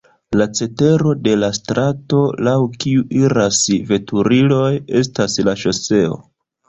La 0.39 0.45
cetero 0.59 1.11
de 1.27 1.33
la 1.41 1.49
strato, 1.57 2.21
laŭ 2.47 2.55
kiu 2.85 3.03
iras 3.21 3.59
veturiloj 3.93 4.75
estas 5.03 5.37
la 5.51 5.57
ŝoseo. 5.67 6.19